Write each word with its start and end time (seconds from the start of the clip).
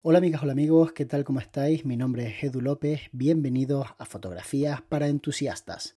Hola 0.00 0.18
amigas, 0.18 0.44
hola 0.44 0.52
amigos, 0.52 0.92
¿qué 0.92 1.06
tal? 1.06 1.24
¿Cómo 1.24 1.40
estáis? 1.40 1.84
Mi 1.84 1.96
nombre 1.96 2.28
es 2.28 2.44
Edu 2.44 2.60
López, 2.60 3.08
bienvenidos 3.10 3.88
a 3.98 4.04
Fotografías 4.04 4.80
para 4.80 5.08
Entusiastas. 5.08 5.96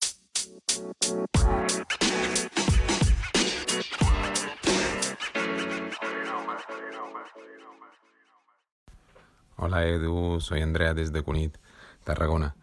Hola 9.58 9.86
Edu, 9.86 10.40
soy 10.40 10.62
Andrea 10.62 10.94
desde 10.94 11.22
Cunit, 11.22 11.58
Tarragona. 12.06 12.56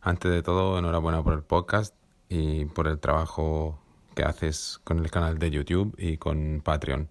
Antes 0.00 0.32
de 0.32 0.42
todo, 0.42 0.76
enhorabuena 0.76 1.22
por 1.22 1.34
el 1.34 1.44
podcast 1.44 1.94
y 2.28 2.64
por 2.64 2.88
el 2.88 2.98
trabajo 2.98 3.80
que 4.16 4.24
haces 4.24 4.80
con 4.82 4.98
el 4.98 5.08
canal 5.12 5.38
de 5.38 5.52
YouTube 5.52 5.94
y 5.96 6.16
con 6.16 6.62
Patreon. 6.64 7.10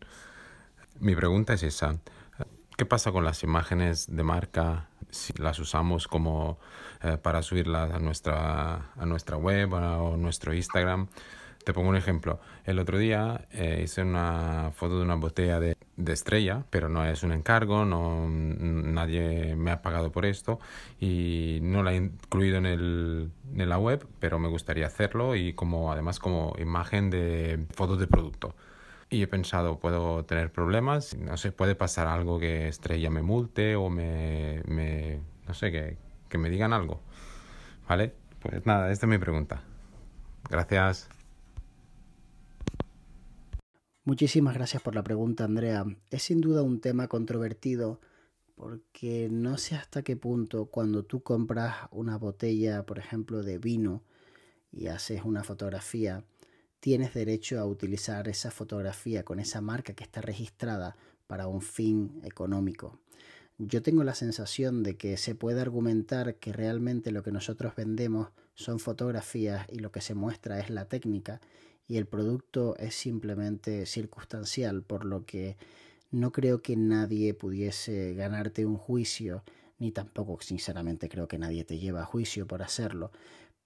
Mi 1.00 1.16
pregunta 1.16 1.54
es 1.54 1.64
esa. 1.64 1.98
¿Qué 2.80 2.86
pasa 2.86 3.11
con 3.11 3.25
las 3.25 3.43
imágenes 3.43 4.07
de 4.07 4.23
marca 4.23 4.88
si 5.09 5.34
las 5.34 5.59
usamos 5.59 6.07
como 6.07 6.60
eh, 7.04 7.18
para 7.21 7.42
subirlas 7.42 7.92
a 7.92 8.00
nuestra, 8.00 8.93
a 8.96 9.05
nuestra 9.05 9.36
web 9.36 9.74
o 9.74 10.14
a 10.14 10.15
nuestro 10.15 10.54
Instagram? 10.54 11.10
Te 11.65 11.74
pongo 11.74 11.89
un 11.89 11.97
ejemplo. 11.97 12.39
El 12.64 12.79
otro 12.79 12.97
día 12.97 13.50
eh, 13.52 13.82
hice 13.83 14.02
una 14.02 14.71
foto 14.74 14.97
de 14.97 15.04
una 15.04 15.15
botella 15.15 15.60
de, 15.60 15.75
de, 15.97 16.14
estrella, 16.14 16.64
pero 16.69 16.88
no 16.88 17.04
es 17.04 17.21
un 17.21 17.33
encargo, 17.33 17.83
no, 17.83 18.29
nadie 18.29 19.57
me 19.57 19.71
ha 19.71 19.82
pagado 19.82 20.14
por 20.14 20.25
esto 20.25 20.61
y 21.02 21.60
no 21.61 21.83
la 21.83 21.91
he 21.91 21.97
incluido 21.97 22.60
en, 22.60 22.66
el, 22.66 23.32
en 23.57 23.68
la 23.68 23.77
web, 23.77 24.07
pero 24.21 24.39
me 24.39 24.47
gustaría 24.47 24.88
hacerlo 24.88 25.36
y 25.36 25.52
como 25.52 25.91
además 25.91 26.18
como 26.19 26.55
imagen 26.57 27.10
de 27.10 27.66
fotos 27.75 28.00
de 28.00 28.07
producto. 28.07 28.55
Y 29.09 29.23
he 29.23 29.27
pensado, 29.27 29.79
puedo 29.79 30.23
tener 30.25 30.51
problemas, 30.51 31.18
no 31.18 31.36
sé, 31.37 31.51
puede 31.51 31.75
pasar 31.75 32.08
algo 32.08 32.39
que 32.39 32.67
Estrella 32.67 33.09
me 33.09 33.23
multe 33.23 33.75
o 33.75 33.89
me, 33.89 34.61
me 34.67 35.19
no 35.47 35.53
sé, 35.53 35.72
que, 35.72 35.97
que 36.27 36.38
me 36.38 36.49
digan 36.49 36.73
algo. 36.73 37.02
¿Vale? 37.88 38.13
Pues 38.39 38.66
nada, 38.66 38.91
esta 38.91 39.07
es 39.07 39.09
mi 39.09 39.17
pregunta. 39.17 39.63
Gracias. 40.49 41.09
Muchísimas 44.05 44.53
gracias 44.53 44.81
por 44.81 44.95
la 44.95 45.03
pregunta, 45.03 45.44
Andrea. 45.44 45.85
Es 46.09 46.23
sin 46.23 46.39
duda 46.39 46.61
un 46.61 46.79
tema 46.79 47.07
controvertido 47.07 47.99
porque 48.55 49.29
no 49.31 49.57
sé 49.57 49.75
hasta 49.75 50.01
qué 50.01 50.17
punto 50.17 50.66
cuando 50.66 51.03
tú 51.03 51.21
compras 51.21 51.75
una 51.91 52.17
botella, 52.17 52.85
por 52.85 52.99
ejemplo, 52.99 53.41
de 53.41 53.57
vino 53.57 54.03
y 54.71 54.88
haces 54.88 55.23
una 55.23 55.44
fotografía, 55.44 56.23
tienes 56.80 57.13
derecho 57.13 57.59
a 57.59 57.66
utilizar 57.66 58.27
esa 58.27 58.52
fotografía 58.52 59.23
con 59.23 59.39
esa 59.39 59.61
marca 59.61 59.94
que 59.94 60.03
está 60.03 60.22
registrada 60.22 60.95
para 61.27 61.47
un 61.47 61.61
fin 61.61 62.22
económico. 62.23 62.99
Yo 63.58 63.81
tengo 63.81 64.03
la 64.03 64.16
sensación 64.16 64.83
de 64.83 64.95
que 64.95 65.17
se 65.17 65.35
puede 65.35 65.59
argumentar 65.59 66.35
que 66.35 66.53
realmente 66.53 67.11
lo 67.11 67.23
que 67.23 67.31
nosotros 67.31 67.75
vendemos 67.75 68.30
son 68.55 68.80
fotografías 68.80 69.67
y 69.69 69.80
lo 69.80 69.91
que 69.91 70.02
se 70.02 70.16
muestra 70.16 70.59
es 70.59 70.69
la 70.69 70.85
técnica 70.85 71.41
y 71.88 71.97
el 71.97 72.05
producto 72.05 72.77
es 72.77 72.95
simplemente 72.95 73.85
circunstancial, 73.85 74.83
por 74.83 75.03
lo 75.03 75.25
que 75.25 75.57
no 76.11 76.31
creo 76.31 76.61
que 76.61 76.77
nadie 76.77 77.33
pudiese 77.33 78.13
ganarte 78.13 78.66
un 78.66 78.77
juicio, 78.77 79.44
ni 79.77 79.91
tampoco 79.91 80.38
sinceramente 80.41 81.09
creo 81.09 81.27
que 81.27 81.38
nadie 81.38 81.63
te 81.66 81.80
lleva 81.80 82.03
a 82.03 82.05
juicio 82.05 82.47
por 82.47 82.61
hacerlo, 82.61 83.11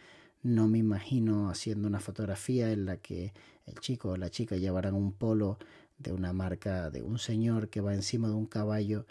No 0.45 0.69
me 0.69 0.79
imagino 0.79 1.51
haciendo 1.51 1.89
una 1.89 1.99
fotografía 1.99 2.71
en 2.71 2.87
la 2.87 2.99
que 2.99 3.33
el 3.67 3.75
chico 3.81 4.11
o 4.11 4.17
la 4.17 4.31
chica 4.31 4.55
llevarán 4.55 4.95
un 4.95 5.11
polo 5.11 5.59
de 5.99 6.13
una 6.13 6.33
marca 6.33 6.91
de 6.91 7.03
un 7.03 7.19
señor 7.19 7.69
que 7.69 7.81
va 7.81 7.95
encima 7.95 8.29
de 8.29 8.35
un 8.35 8.47
caballo 8.47 9.05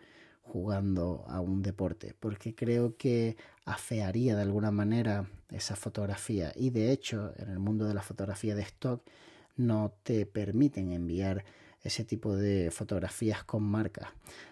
jugando 0.45 1.25
a 1.27 1.41
un 1.41 1.61
deporte, 1.61 2.15
porque 2.19 2.53
creo 2.53 2.95
que 2.97 3.35
afearía 3.65 4.35
de 4.35 4.43
alguna 4.43 4.71
manera 4.71 5.27
esa 5.49 5.75
fotografía 5.75 6.53
y 6.55 6.69
de 6.69 6.91
hecho 6.91 7.33
en 7.37 7.49
el 7.49 7.59
mundo 7.59 7.87
de 7.87 7.95
la 7.95 8.03
fotografía 8.03 8.55
de 8.55 8.61
stock 8.61 9.01
no 9.57 9.93
te 10.03 10.25
permiten 10.25 10.91
enviar 10.91 11.43
ese 11.81 12.03
tipo 12.03 12.35
de 12.35 12.71
fotografías 12.71 13.43
con 13.43 13.63
marcas. 13.63 14.07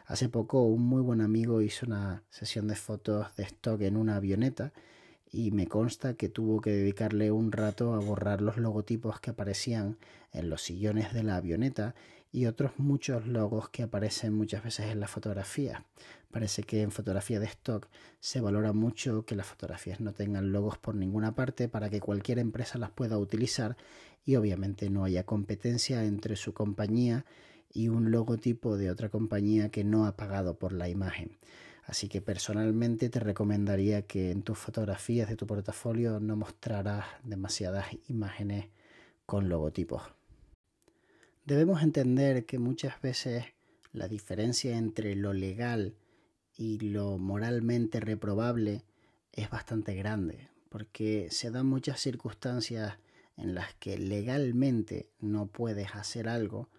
Hace 0.05 0.29
poco 0.29 0.63
un 0.63 0.83
muy 0.83 1.01
buen 1.01 1.21
amigo 1.21 1.61
hizo 1.61 1.85
una 1.85 2.23
sesión 2.29 2.67
de 2.67 2.75
fotos 2.75 3.35
de 3.35 3.43
stock 3.43 3.81
en 3.81 3.97
una 3.97 4.15
avioneta 4.15 4.73
y 5.33 5.49
me 5.49 5.67
consta 5.67 6.13
que 6.13 6.29
tuvo 6.29 6.61
que 6.61 6.69
dedicarle 6.69 7.31
un 7.31 7.51
rato 7.51 7.95
a 7.95 7.99
borrar 7.99 8.39
los 8.39 8.57
logotipos 8.57 9.19
que 9.19 9.31
aparecían 9.31 9.97
en 10.31 10.47
los 10.47 10.61
sillones 10.61 11.11
de 11.11 11.23
la 11.23 11.37
avioneta 11.37 11.95
y 12.31 12.45
otros 12.45 12.73
muchos 12.77 13.25
logos 13.25 13.67
que 13.69 13.81
aparecen 13.81 14.33
muchas 14.33 14.63
veces 14.63 14.91
en 14.91 14.99
la 14.99 15.07
fotografía. 15.07 15.85
Parece 16.31 16.61
que 16.61 16.83
en 16.83 16.91
fotografía 16.91 17.39
de 17.39 17.47
stock 17.47 17.87
se 18.19 18.41
valora 18.41 18.73
mucho 18.73 19.25
que 19.25 19.35
las 19.35 19.47
fotografías 19.47 19.99
no 19.99 20.13
tengan 20.13 20.51
logos 20.51 20.77
por 20.77 20.93
ninguna 20.93 21.33
parte 21.33 21.67
para 21.67 21.89
que 21.89 21.99
cualquier 21.99 22.37
empresa 22.37 22.77
las 22.77 22.91
pueda 22.91 23.17
utilizar 23.17 23.75
y 24.25 24.35
obviamente 24.35 24.91
no 24.91 25.03
haya 25.03 25.25
competencia 25.25 26.05
entre 26.05 26.35
su 26.35 26.53
compañía 26.53 27.25
y 27.71 27.87
un 27.87 28.11
logotipo 28.11 28.77
de 28.77 28.91
otra 28.91 29.09
compañía 29.09 29.69
que 29.69 29.83
no 29.83 30.05
ha 30.05 30.15
pagado 30.15 30.59
por 30.59 30.73
la 30.73 30.89
imagen. 30.89 31.37
Así 31.85 32.07
que 32.07 32.21
personalmente 32.21 33.09
te 33.09 33.19
recomendaría 33.19 34.03
que 34.03 34.31
en 34.31 34.41
tus 34.43 34.57
fotografías 34.57 35.27
de 35.29 35.35
tu 35.35 35.45
portafolio 35.45 36.19
no 36.19 36.35
mostraras 36.35 37.05
demasiadas 37.23 37.87
imágenes 38.07 38.69
con 39.25 39.49
logotipos. 39.49 40.01
Debemos 41.45 41.83
entender 41.83 42.45
que 42.45 42.57
muchas 42.57 43.01
veces 43.01 43.45
la 43.91 44.07
diferencia 44.07 44.77
entre 44.77 45.15
lo 45.15 45.33
legal 45.33 45.95
y 46.55 46.79
lo 46.79 47.17
moralmente 47.17 47.99
reprobable 47.99 48.85
es 49.33 49.49
bastante 49.49 49.93
grande, 49.95 50.49
porque 50.69 51.27
se 51.31 51.51
dan 51.51 51.65
muchas 51.65 51.99
circunstancias 51.99 52.97
en 53.35 53.55
las 53.55 53.73
que 53.75 53.97
legalmente 53.97 55.09
no 55.19 55.47
puedes 55.47 55.95
hacer 55.95 56.29
algo, 56.29 56.69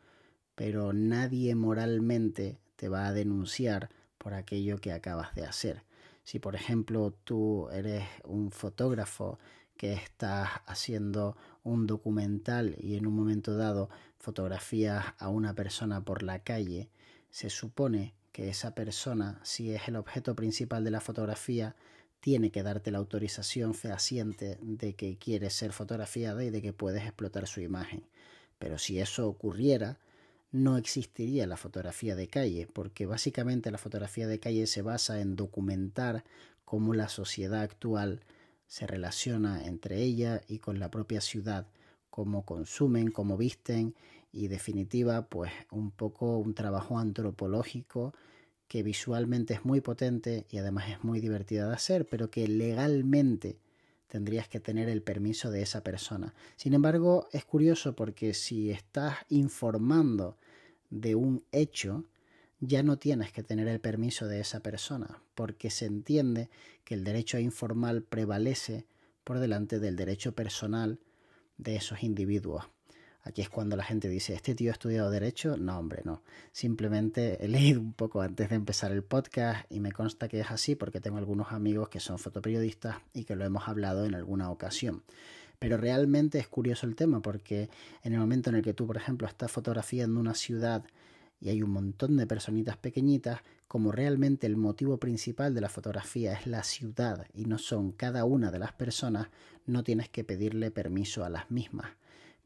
pero 0.55 0.93
nadie 0.93 1.55
moralmente 1.55 2.59
te 2.77 2.89
va 2.89 3.07
a 3.07 3.13
denunciar 3.13 3.91
por 4.25 4.33
aquello 4.33 4.79
que 4.79 4.91
acabas 4.91 5.35
de 5.35 5.45
hacer. 5.45 5.85
Si 6.25 6.39
por 6.39 6.57
ejemplo 6.57 7.13
tú 7.25 7.69
eres 7.69 8.05
un 8.25 8.51
fotógrafo 8.51 9.39
que 9.77 9.93
estás 9.93 10.49
haciendo 10.67 11.37
un 11.63 11.87
documental 11.87 12.75
y 12.81 12.97
en 12.97 13.07
un 13.07 13.15
momento 13.15 13.55
dado 13.55 13.91
fotografías 14.19 15.05
a 15.19 15.29
una 15.29 15.53
persona 15.55 16.03
por 16.03 16.23
la 16.23 16.39
calle, 16.39 16.89
se 17.31 17.51
supone 17.51 18.15
que 18.33 18.49
esa 18.49 18.75
persona, 18.75 19.41
si 19.43 19.75
es 19.75 19.89
el 19.89 19.97
objeto 19.97 20.35
principal 20.35 20.85
de 20.85 20.91
la 20.91 21.03
fotografía, 21.03 21.77
tiene 22.21 22.51
que 22.51 22.63
darte 22.63 22.91
la 22.91 22.99
autorización 22.99 23.75
fehaciente 23.75 24.59
de 24.63 24.95
que 24.95 25.19
quiere 25.19 25.51
ser 25.51 25.73
fotografiada 25.73 26.43
y 26.43 26.49
de 26.49 26.63
que 26.63 26.73
puedes 26.73 27.03
explotar 27.03 27.47
su 27.47 27.61
imagen. 27.61 28.07
Pero 28.59 28.79
si 28.79 28.99
eso 28.99 29.29
ocurriera, 29.29 29.99
no 30.55 30.77
existiría 30.77 31.49
la 31.49 31.57
fotografía 31.57 32.15
de 32.15 32.29
calle, 32.29 32.69
porque 32.73 33.07
básicamente 33.07 33.73
la 33.73 33.79
fotografía 33.79 34.29
de 34.29 34.39
calle 34.39 34.69
se 34.69 34.83
basa 34.83 35.21
en 35.21 35.35
documentar 35.35 36.23
cómo 36.65 36.95
la 36.95 37.09
sociedad 37.09 37.63
actual 37.63 38.21
se 38.69 38.87
relaciona 38.87 39.67
entre 39.67 40.01
ella 40.01 40.43
y 40.47 40.61
con 40.61 40.79
la 40.79 40.93
propia 40.93 41.21
ciudad, 41.21 41.67
cómo 42.09 42.47
consumen, 42.47 43.11
cómo 43.11 43.37
visten 43.37 43.97
y 44.31 44.47
definitiva 44.47 45.27
pues 45.27 45.51
un 45.73 45.91
poco 45.91 46.39
un 46.39 46.55
trabajo 46.55 47.01
antropológico 47.01 48.15
que 48.69 48.85
visualmente 48.85 49.55
es 49.55 49.65
muy 49.65 49.81
potente 49.81 50.47
y 50.51 50.59
además 50.59 50.89
es 50.89 51.03
muy 51.03 51.19
divertida 51.19 51.67
de 51.67 51.75
hacer, 51.75 52.07
pero 52.07 52.31
que 52.31 52.47
legalmente 52.47 53.59
tendrías 54.07 54.47
que 54.49 54.61
tener 54.61 54.89
el 54.89 55.03
permiso 55.03 55.51
de 55.51 55.63
esa 55.63 55.83
persona. 55.83 56.33
Sin 56.55 56.75
embargo, 56.75 57.27
es 57.33 57.45
curioso 57.45 57.97
porque 57.97 58.35
si 58.35 58.71
estás 58.71 59.17
informando 59.29 60.37
de 60.95 61.17
un 61.17 61.45
hecho, 61.51 62.05
ya 62.61 62.83
no 62.83 62.99
tienes 62.99 63.33
que 63.33 63.43
tener 63.43 63.67
el 63.67 63.81
permiso 63.81 64.29
de 64.29 64.41
esa 64.41 64.61
persona, 64.61 65.21
porque 65.35 65.71
se 65.71 65.87
entiende 65.87 66.49
que 66.85 66.95
el 66.95 67.03
derecho 67.03 67.39
informal 67.39 68.03
prevalece 68.03 68.87
por 69.25 69.41
delante 69.41 69.81
del 69.81 69.97
derecho 69.97 70.35
personal 70.35 71.01
de 71.59 71.77
esos 71.77 72.05
individuos. 72.05 72.65
Aquí 73.23 73.41
es 73.41 73.49
cuando 73.49 73.75
la 73.75 73.85
gente 73.85 74.09
dice, 74.09 74.35
¿este 74.35 74.55
tío 74.55 74.71
ha 74.71 74.75
estudiado 74.75 75.11
derecho? 75.11 75.57
No, 75.57 75.79
hombre, 75.79 76.03
no. 76.05 76.23
Simplemente 76.53 77.43
he 77.43 77.49
leído 77.49 77.81
un 77.81 77.95
poco 77.95 78.21
antes 78.21 78.51
de 78.51 78.57
empezar 78.57 78.93
el 78.93 79.03
podcast 79.03 79.65
y 79.71 79.81
me 79.81 79.93
consta 79.93 80.29
que 80.29 80.41
es 80.41 80.51
así 80.51 80.77
porque 80.77 81.01
tengo 81.01 81.17
algunos 81.17 81.51
amigos 81.51 81.89
que 81.89 82.01
son 82.01 82.19
fotoperiodistas 82.19 82.99
y 83.15 83.25
que 83.25 83.35
lo 83.35 83.45
hemos 83.45 83.67
hablado 83.67 84.05
en 84.05 84.15
alguna 84.15 84.51
ocasión. 84.51 85.03
Pero 85.65 85.79
realmente 85.79 86.39
es 86.39 86.47
curioso 86.47 86.85
el 86.85 86.95
tema 86.95 87.23
porque 87.23 87.71
en 88.03 88.13
el 88.13 88.19
momento 88.21 88.51
en 88.51 88.57
el 88.57 88.63
que 88.63 88.75
tú, 88.75 88.87
por 88.87 88.99
ejemplo, 88.99 89.27
estás 89.27 89.51
fotografiando 89.51 90.21
una 90.21 90.35
ciudad 90.35 90.85
y 91.41 91.49
hay 91.49 91.63
un 91.63 91.71
montón 91.71 92.19
de 92.19 92.27
personitas 92.27 92.77
pequeñitas, 92.77 93.41
como 93.67 93.91
realmente 93.91 94.47
el 94.47 94.59
motivo 94.59 94.99
principal 94.99 95.55
de 95.55 95.63
la 95.63 95.71
fotografía 95.71 96.35
es 96.35 96.47
la 96.47 96.65
ciudad 96.65 97.27
y 97.33 97.47
no 97.47 97.57
son 97.57 97.93
cada 97.93 98.27
una 98.27 98.51
de 98.51 98.59
las 98.59 98.75
personas, 98.75 99.29
no 99.65 99.83
tienes 99.85 100.11
que 100.11 100.23
pedirle 100.23 100.71
permiso 100.71 101.25
a 101.25 101.31
las 101.31 101.51
mismas. 101.51 101.93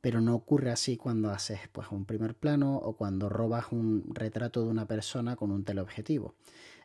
Pero 0.00 0.20
no 0.20 0.36
ocurre 0.36 0.70
así 0.70 0.96
cuando 0.96 1.30
haces 1.30 1.58
pues 1.72 1.88
un 1.90 2.04
primer 2.04 2.36
plano 2.36 2.76
o 2.76 2.96
cuando 2.96 3.28
robas 3.28 3.72
un 3.72 4.04
retrato 4.14 4.62
de 4.62 4.68
una 4.68 4.86
persona 4.86 5.34
con 5.34 5.50
un 5.50 5.64
teleobjetivo, 5.64 6.36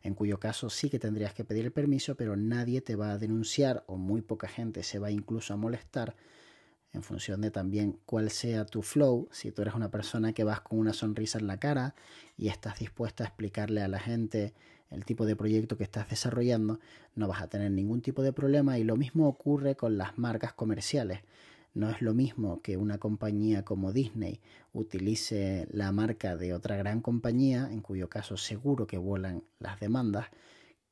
en 0.03 0.13
cuyo 0.13 0.39
caso 0.39 0.69
sí 0.69 0.89
que 0.89 0.99
tendrías 0.99 1.33
que 1.33 1.45
pedir 1.45 1.65
el 1.65 1.71
permiso, 1.71 2.15
pero 2.15 2.35
nadie 2.35 2.81
te 2.81 2.95
va 2.95 3.11
a 3.11 3.17
denunciar 3.17 3.83
o 3.87 3.97
muy 3.97 4.21
poca 4.21 4.47
gente 4.47 4.83
se 4.83 4.99
va 4.99 5.11
incluso 5.11 5.53
a 5.53 5.57
molestar 5.57 6.15
en 6.91 7.01
función 7.01 7.41
de 7.41 7.49
también 7.49 7.97
cuál 8.05 8.29
sea 8.29 8.65
tu 8.65 8.83
flow, 8.83 9.27
si 9.31 9.51
tú 9.51 9.63
eres 9.63 9.73
una 9.73 9.89
persona 9.89 10.33
que 10.33 10.43
vas 10.43 10.61
con 10.61 10.77
una 10.77 10.93
sonrisa 10.93 11.39
en 11.39 11.47
la 11.47 11.57
cara 11.57 11.95
y 12.37 12.49
estás 12.49 12.79
dispuesta 12.79 13.23
a 13.23 13.27
explicarle 13.27 13.81
a 13.81 13.87
la 13.87 13.99
gente 13.99 14.53
el 14.91 15.05
tipo 15.05 15.25
de 15.25 15.35
proyecto 15.35 15.75
que 15.75 15.83
estás 15.83 16.09
desarrollando, 16.09 16.79
no 17.15 17.27
vas 17.27 17.41
a 17.41 17.47
tener 17.47 17.71
ningún 17.71 18.01
tipo 18.01 18.21
de 18.21 18.31
problema 18.31 18.77
y 18.77 18.83
lo 18.83 18.95
mismo 18.95 19.27
ocurre 19.27 19.75
con 19.75 19.97
las 19.97 20.19
marcas 20.19 20.53
comerciales. 20.53 21.21
No 21.73 21.89
es 21.89 22.01
lo 22.01 22.13
mismo 22.13 22.61
que 22.61 22.77
una 22.77 22.99
compañía 22.99 23.65
como 23.65 23.91
Disney 23.91 24.39
utilice 24.73 25.67
la 25.71 25.91
marca 25.91 26.35
de 26.37 26.53
otra 26.53 26.75
gran 26.75 27.01
compañía, 27.01 27.67
en 27.71 27.81
cuyo 27.81 28.09
caso 28.09 28.37
seguro 28.37 28.85
que 28.85 28.97
vuelan 28.97 29.43
las 29.59 29.79
demandas, 29.79 30.27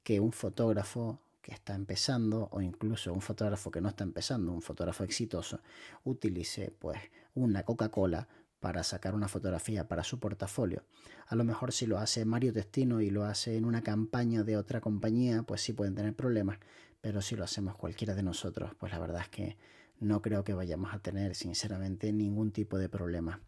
que 0.04 0.20
un 0.20 0.32
fotógrafo 0.32 1.20
que 1.42 1.52
está 1.52 1.76
empezando 1.76 2.50
o 2.52 2.62
incluso 2.62 3.14
un 3.14 3.22
fotógrafo 3.22 3.70
que 3.70 3.82
no 3.82 3.90
está 3.90 4.04
empezando, 4.04 4.52
un 4.52 4.62
fotógrafo 4.62 5.04
exitoso, 5.04 5.60
utilice 6.04 6.74
pues 6.80 7.00
una 7.36 7.64
Coca-Cola 7.64 8.28
para 8.60 8.84
sacar 8.84 9.16
una 9.16 9.28
fotografía 9.28 9.88
para 9.88 10.04
su 10.04 10.20
portafolio. 10.20 10.84
A 11.28 11.36
lo 11.36 11.44
mejor 11.44 11.72
si 11.74 11.88
lo 11.88 11.98
hace 11.98 12.26
Mario 12.26 12.54
Testino 12.54 13.02
y 13.02 13.10
lo 13.10 13.26
hace 13.26 13.58
en 13.58 13.66
una 13.66 13.82
campaña 13.82 14.44
de 14.44 14.58
otra 14.58 14.82
compañía, 14.82 15.44
pues 15.44 15.62
sí 15.62 15.74
pueden 15.74 15.96
tener 15.96 16.16
problemas, 16.16 16.60
pero 17.02 17.22
si 17.22 17.36
lo 17.36 17.44
hacemos 17.44 17.76
cualquiera 17.76 18.14
de 18.14 18.24
nosotros, 18.24 18.72
pues 18.80 18.92
la 18.92 19.00
verdad 19.00 19.22
es 19.22 19.30
que 19.30 19.58
no 20.02 20.22
creo 20.22 20.44
que 20.44 20.56
vayamos 20.56 20.94
a 20.94 21.00
tener 21.00 21.36
sinceramente 21.36 22.12
ningún 22.12 22.52
tipo 22.52 22.78
de 22.78 22.90
problema. 22.90 23.40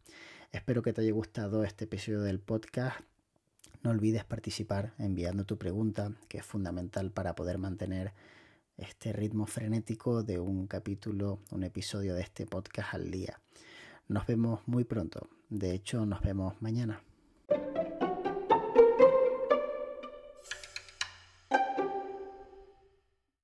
Espero 0.52 0.84
que 0.84 0.94
te 0.94 1.02
haya 1.02 1.12
gustado 1.12 1.64
este 1.64 1.86
episodio 1.86 2.22
del 2.22 2.40
podcast. 2.40 3.02
No 3.82 3.90
olvides 3.90 4.24
participar 4.24 4.94
enviando 5.00 5.46
tu 5.46 5.58
pregunta, 5.58 6.14
que 6.30 6.38
es 6.38 6.46
fundamental 6.46 7.12
para 7.12 7.34
poder 7.34 7.58
mantener 7.58 8.14
este 8.78 9.14
ritmo 9.14 9.48
frenético 9.48 10.22
de 10.22 10.40
un 10.40 10.68
capítulo, 10.68 11.40
un 11.50 11.64
episodio 11.64 12.14
de 12.14 12.22
este 12.22 12.46
podcast 12.46 12.94
al 12.94 13.10
día. 13.10 13.42
Nos 14.08 14.28
vemos 14.28 14.62
muy 14.68 14.84
pronto. 14.84 15.28
De 15.50 15.74
hecho, 15.74 16.06
nos 16.06 16.22
vemos 16.22 16.62
mañana. 16.62 17.02